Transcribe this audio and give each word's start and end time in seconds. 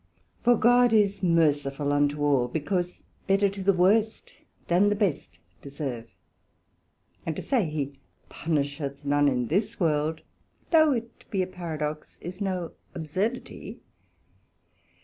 For 0.43 0.57
God 0.57 0.93
is 0.93 1.21
merciful 1.21 1.93
unto 1.93 2.23
all, 2.23 2.47
because 2.47 3.03
better 3.27 3.49
to 3.49 3.61
the 3.61 3.71
worst, 3.71 4.33
than 4.67 4.89
the 4.89 4.95
best 4.95 5.37
deserve; 5.61 6.07
and 7.23 7.35
to 7.35 7.41
say 7.43 7.69
he 7.69 7.99
punisheth 8.27 9.05
none 9.05 9.27
in 9.29 9.45
this 9.45 9.79
world, 9.79 10.21
though 10.71 10.93
it 10.93 11.29
be 11.29 11.43
a 11.43 11.45
Paradox, 11.47 12.17
is 12.19 12.41
no 12.41 12.71
absurdity. 12.95 13.79